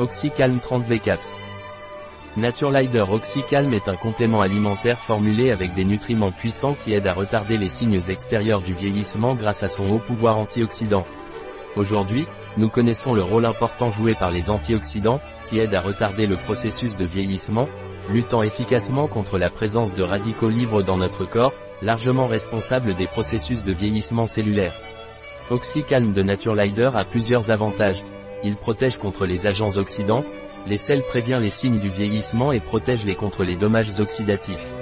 [0.00, 1.32] Oxycalm 30 V-Caps.
[2.36, 7.56] Naturelider Oxycalm est un complément alimentaire formulé avec des nutriments puissants qui aident à retarder
[7.56, 11.04] les signes extérieurs du vieillissement grâce à son haut pouvoir antioxydant.
[11.76, 12.26] Aujourd'hui,
[12.56, 16.96] nous connaissons le rôle important joué par les antioxydants, qui aident à retarder le processus
[16.96, 17.68] de vieillissement,
[18.10, 23.62] luttant efficacement contre la présence de radicaux libres dans notre corps, largement responsables des processus
[23.62, 24.74] de vieillissement cellulaire.
[25.50, 28.02] Oxycalm de Naturelider a plusieurs avantages.
[28.44, 30.22] Il protège contre les agents oxydants,
[30.66, 34.74] les sels prévient les signes du vieillissement et protège les contre les dommages oxydatifs.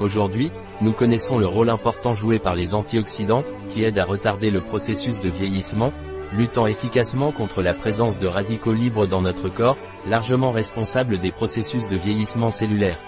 [0.00, 4.60] Aujourd'hui, nous connaissons le rôle important joué par les antioxydants, qui aident à retarder le
[4.60, 5.92] processus de vieillissement,
[6.32, 9.76] luttant efficacement contre la présence de radicaux libres dans notre corps,
[10.08, 13.00] largement responsables des processus de vieillissement cellulaire.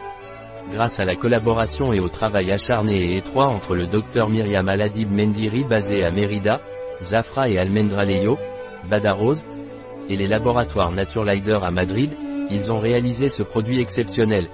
[0.73, 5.11] Grâce à la collaboration et au travail acharné et étroit entre le docteur Myriam Aladib
[5.11, 6.61] Mendiri basé à Mérida,
[7.01, 8.39] Zafra et Almendra Leyo,
[8.89, 9.45] Badaroz,
[10.09, 12.11] et les laboratoires Naturelider à Madrid,
[12.51, 14.49] ils ont réalisé ce produit exceptionnel.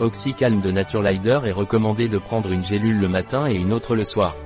[0.00, 4.04] Oxycalm de Naturelider est recommandé de prendre une gélule le matin et une autre le
[4.04, 4.36] soir.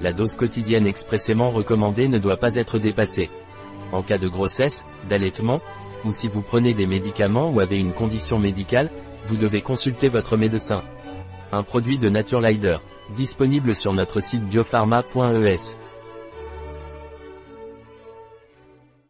[0.00, 3.30] La dose quotidienne expressément recommandée ne doit pas être dépassée.
[3.92, 5.60] En cas de grossesse, d'allaitement,
[6.04, 8.90] ou si vous prenez des médicaments ou avez une condition médicale,
[9.26, 10.82] vous devez consulter votre médecin.
[11.52, 12.76] Un produit de Naturelider,
[13.14, 15.76] disponible sur notre site biopharma.es.